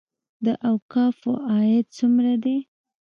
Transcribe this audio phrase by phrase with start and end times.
[0.45, 2.57] د اوقافو عاید څومره دی؟